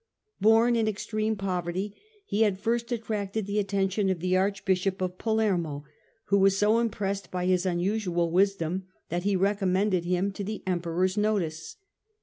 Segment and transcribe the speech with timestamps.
[0.41, 1.95] Born in extreme poverty,
[2.25, 5.83] he had first attracted the attention of the Archbishop of Palermo,
[6.25, 10.81] who was so impressed by his unusual wisdom that he recommended him to the Em
[10.81, 11.75] peror's notice.